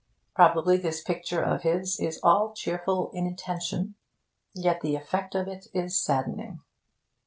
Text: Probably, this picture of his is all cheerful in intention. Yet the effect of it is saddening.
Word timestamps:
Probably, 0.33 0.77
this 0.77 1.03
picture 1.03 1.43
of 1.43 1.61
his 1.61 1.99
is 1.99 2.19
all 2.23 2.55
cheerful 2.55 3.11
in 3.13 3.27
intention. 3.27 3.93
Yet 4.51 4.81
the 4.81 4.95
effect 4.95 5.35
of 5.35 5.47
it 5.47 5.67
is 5.75 6.01
saddening. 6.01 6.59